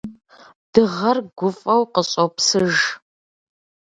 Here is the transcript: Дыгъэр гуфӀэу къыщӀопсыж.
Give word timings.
Дыгъэр 0.73 1.17
гуфӀэу 1.37 1.83
къыщӀопсыж. 1.93 2.77